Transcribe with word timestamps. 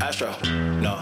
Astro, 0.00 0.34
no. 0.82 1.00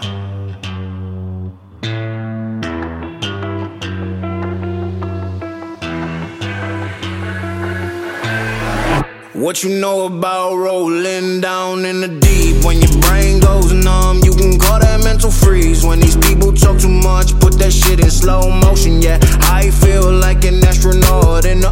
What 9.33 9.63
you 9.63 9.79
know 9.79 10.05
about 10.05 10.55
rolling 10.55 11.41
down 11.41 11.85
in 11.85 11.99
the 12.01 12.07
deep? 12.07 12.63
When 12.63 12.81
your 12.81 13.01
brain 13.01 13.39
goes 13.39 13.73
numb, 13.73 14.21
you 14.23 14.33
can 14.33 14.57
call 14.57 14.79
that 14.79 15.03
mental 15.03 15.29
freeze. 15.29 15.85
When 15.85 15.99
these 15.99 16.15
people 16.15 16.53
talk 16.53 16.79
too 16.79 16.87
much, 16.87 17.37
put 17.39 17.59
that 17.59 17.73
shit 17.73 17.99
in 17.99 18.09
slow 18.09 18.49
motion. 18.49 19.01
Yeah, 19.01 19.19
I 19.41 19.71
feel 19.71 20.09
like 20.11 20.45
an 20.45 20.63
astronaut 20.63 21.45
in 21.45 21.59
the 21.59 21.71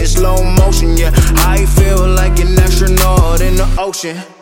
in 0.00 0.06
slow 0.06 0.42
motion. 0.42 0.96
Yeah, 0.96 1.12
I 1.46 1.66
feel 1.66 2.08
like 2.08 2.40
an 2.40 2.58
astronaut 2.58 3.40
in 3.40 3.56
the 3.56 3.68
ocean. 3.78 4.39